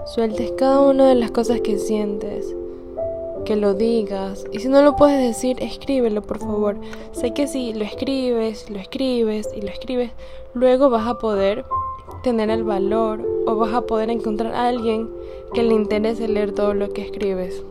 Sueltes 0.06 0.52
cada 0.58 0.80
una 0.80 1.08
de 1.08 1.14
las 1.14 1.30
cosas 1.30 1.60
que 1.60 1.78
sientes 1.78 2.54
que 3.44 3.56
lo 3.56 3.74
digas. 3.74 4.44
Y 4.52 4.58
si 4.58 4.68
no 4.68 4.82
lo 4.82 4.96
puedes 4.96 5.20
decir, 5.20 5.62
escríbelo, 5.62 6.22
por 6.22 6.38
favor. 6.38 6.76
Sé 7.12 7.32
que 7.32 7.46
si 7.46 7.72
lo 7.72 7.84
escribes, 7.84 8.68
lo 8.70 8.78
escribes 8.78 9.48
y 9.54 9.60
lo 9.60 9.68
escribes, 9.68 10.10
luego 10.54 10.90
vas 10.90 11.06
a 11.06 11.18
poder 11.18 11.64
tener 12.22 12.50
el 12.50 12.64
valor 12.64 13.24
o 13.46 13.56
vas 13.56 13.72
a 13.74 13.82
poder 13.82 14.10
encontrar 14.10 14.54
a 14.54 14.68
alguien 14.68 15.10
que 15.52 15.62
le 15.62 15.74
interese 15.74 16.26
leer 16.26 16.52
todo 16.52 16.74
lo 16.74 16.90
que 16.90 17.02
escribes. 17.02 17.62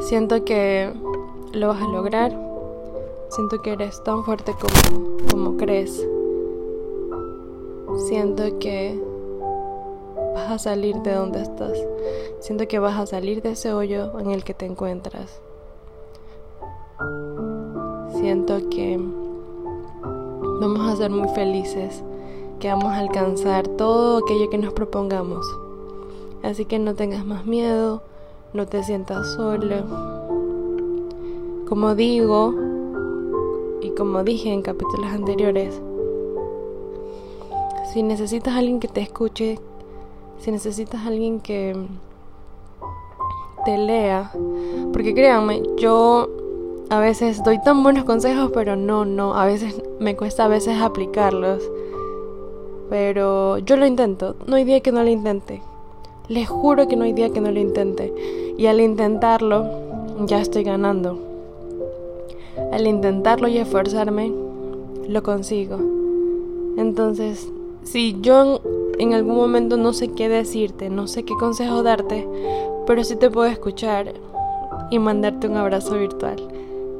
Siento 0.00 0.44
que 0.44 0.92
lo 1.52 1.68
vas 1.68 1.82
a 1.82 1.88
lograr. 1.88 2.32
Siento 3.30 3.60
que 3.62 3.72
eres 3.72 4.02
tan 4.04 4.24
fuerte 4.24 4.52
como, 4.52 5.16
como 5.30 5.56
crees. 5.56 6.06
Siento 8.06 8.58
que 8.58 9.00
vas 10.34 10.50
a 10.50 10.58
salir 10.58 10.96
de 10.96 11.14
donde 11.14 11.42
estás. 11.42 11.78
Siento 12.40 12.68
que 12.68 12.78
vas 12.78 12.98
a 12.98 13.06
salir 13.06 13.42
de 13.42 13.52
ese 13.52 13.72
hoyo 13.72 14.18
en 14.18 14.30
el 14.30 14.44
que 14.44 14.54
te 14.54 14.66
encuentras. 14.66 15.40
Siento 18.12 18.68
que 18.68 19.00
vamos 20.60 20.92
a 20.92 20.96
ser 20.96 21.10
muy 21.10 21.28
felices, 21.30 22.02
que 22.60 22.68
vamos 22.68 22.92
a 22.92 22.98
alcanzar 22.98 23.66
todo 23.66 24.18
aquello 24.18 24.50
que 24.50 24.58
nos 24.58 24.72
propongamos. 24.72 25.46
Así 26.42 26.64
que 26.64 26.78
no 26.78 26.94
tengas 26.94 27.24
más 27.24 27.46
miedo, 27.46 28.02
no 28.56 28.66
te 28.66 28.82
sientas 28.82 29.34
solo. 29.34 29.76
Como 31.68 31.94
digo, 31.94 32.54
y 33.82 33.90
como 33.90 34.24
dije 34.24 34.50
en 34.50 34.62
capítulos 34.62 35.12
anteriores, 35.12 35.80
si 37.92 38.02
necesitas 38.02 38.54
alguien 38.54 38.80
que 38.80 38.88
te 38.88 39.02
escuche, 39.02 39.58
si 40.38 40.50
necesitas 40.50 41.06
alguien 41.06 41.40
que 41.40 41.76
te 43.66 43.76
lea, 43.76 44.32
porque 44.92 45.12
créanme, 45.12 45.62
yo 45.76 46.30
a 46.88 46.98
veces 46.98 47.44
doy 47.44 47.60
tan 47.60 47.82
buenos 47.82 48.04
consejos, 48.04 48.50
pero 48.54 48.74
no, 48.74 49.04
no, 49.04 49.34
a 49.34 49.44
veces 49.44 49.82
me 50.00 50.16
cuesta 50.16 50.46
a 50.46 50.48
veces 50.48 50.80
aplicarlos. 50.80 51.70
Pero 52.88 53.58
yo 53.58 53.76
lo 53.76 53.84
intento, 53.84 54.36
no 54.46 54.56
hay 54.56 54.64
día 54.64 54.80
que 54.80 54.92
no 54.92 55.02
lo 55.02 55.10
intente. 55.10 55.60
Les 56.28 56.48
juro 56.48 56.88
que 56.88 56.96
no 56.96 57.04
hay 57.04 57.12
día 57.12 57.30
que 57.30 57.40
no 57.40 57.50
lo 57.50 57.60
intente. 57.60 58.12
Y 58.58 58.66
al 58.66 58.80
intentarlo, 58.80 59.66
ya 60.26 60.40
estoy 60.40 60.64
ganando. 60.64 61.18
Al 62.72 62.86
intentarlo 62.86 63.48
y 63.48 63.58
esforzarme, 63.58 64.32
lo 65.08 65.22
consigo. 65.22 65.78
Entonces, 66.76 67.48
si 67.84 68.16
yo 68.20 68.60
en 68.98 69.14
algún 69.14 69.36
momento 69.36 69.76
no 69.76 69.92
sé 69.92 70.08
qué 70.08 70.28
decirte, 70.28 70.90
no 70.90 71.06
sé 71.06 71.24
qué 71.24 71.34
consejo 71.38 71.82
darte, 71.82 72.26
pero 72.86 73.04
sí 73.04 73.16
te 73.16 73.30
puedo 73.30 73.48
escuchar 73.48 74.12
y 74.90 74.98
mandarte 74.98 75.48
un 75.48 75.56
abrazo 75.56 75.94
virtual. 75.94 76.36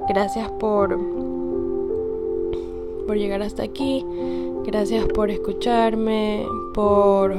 Gracias 0.08 0.50
por 0.52 0.98
por 3.06 3.16
llegar 3.16 3.42
hasta 3.42 3.62
aquí. 3.62 4.04
Gracias 4.64 5.06
por 5.06 5.30
escucharme, 5.30 6.44
por 6.74 7.36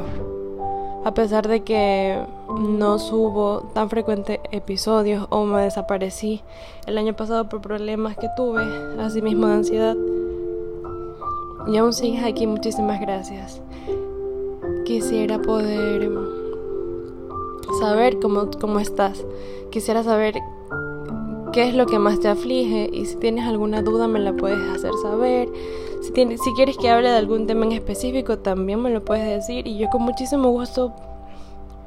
a 1.08 1.14
pesar 1.14 1.48
de 1.48 1.64
que 1.64 2.22
no 2.60 3.00
subo 3.00 3.70
tan 3.74 3.90
frecuentes 3.90 4.40
episodios 4.52 5.26
o 5.30 5.46
me 5.46 5.62
desaparecí 5.62 6.42
el 6.86 6.98
año 6.98 7.16
pasado 7.16 7.48
por 7.50 7.62
problemas 7.62 8.18
que 8.18 8.28
tuve, 8.36 8.62
así 9.00 9.22
mismo 9.22 9.48
de 9.48 9.54
ansiedad. 9.54 9.96
Y 11.68 11.78
aún 11.78 11.94
sigues 11.94 12.24
aquí, 12.24 12.46
muchísimas 12.48 13.00
gracias 13.00 13.62
quisiera 14.88 15.38
poder 15.42 16.10
saber 17.82 18.20
cómo, 18.20 18.50
cómo 18.60 18.80
estás. 18.80 19.26
Quisiera 19.70 20.02
saber 20.02 20.36
qué 21.52 21.68
es 21.68 21.76
lo 21.76 21.86
que 21.88 22.00
más 22.00 22.22
te 22.22 22.30
aflige 22.30 22.90
y 22.94 23.06
si 23.06 23.18
tienes 23.18 23.46
alguna 23.46 23.82
duda 23.82 24.08
me 24.08 24.20
la 24.20 24.32
puedes 24.32 24.60
hacer 24.70 24.94
saber. 25.02 25.50
Si, 26.14 26.54
quieres 26.56 26.78
que 26.78 26.90
hable 26.90 27.10
de 27.10 27.18
algún 27.18 27.48
tema 27.48 27.66
en 27.66 27.74
específico 27.74 28.40
también 28.40 28.82
me 28.82 28.90
lo 28.90 29.04
puedes 29.04 29.28
decir 29.28 29.68
y 29.68 29.78
yo 29.78 29.90
con 29.90 30.02
muchísimo 30.02 30.50
gusto 30.50 30.94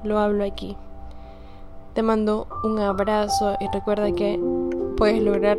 lo 0.05 0.19
hablo 0.19 0.45
aquí. 0.45 0.77
Te 1.95 2.03
mando 2.03 2.47
un 2.63 2.79
abrazo 2.79 3.57
y 3.61 3.67
recuerda 3.73 4.13
que 4.13 4.39
puedes 4.97 5.23
lograr 5.23 5.59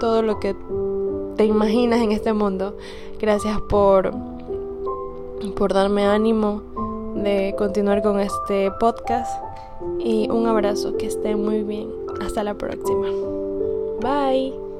todo 0.00 0.22
lo 0.22 0.40
que 0.40 0.56
te 1.36 1.44
imaginas 1.44 2.00
en 2.00 2.12
este 2.12 2.32
mundo. 2.32 2.76
Gracias 3.20 3.60
por 3.68 4.12
por 5.56 5.74
darme 5.74 6.06
ánimo 6.06 6.62
de 7.16 7.54
continuar 7.58 8.02
con 8.02 8.20
este 8.20 8.70
podcast 8.78 9.42
y 9.98 10.30
un 10.30 10.46
abrazo, 10.46 10.96
que 10.96 11.06
esté 11.06 11.36
muy 11.36 11.62
bien. 11.62 11.90
Hasta 12.20 12.44
la 12.44 12.54
próxima. 12.54 13.08
Bye. 14.00 14.71